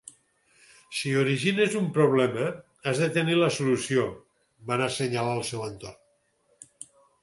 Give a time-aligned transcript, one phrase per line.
[0.99, 2.47] “Si origines un problema,
[2.93, 4.09] has de tenir la solució”,
[4.73, 6.75] van assenyalar al seu entorn.